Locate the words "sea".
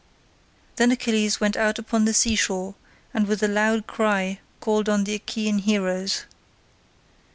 2.15-2.35